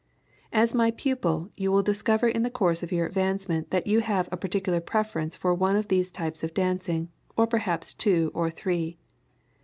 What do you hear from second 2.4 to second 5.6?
the course of your advancement that you have a particular preference for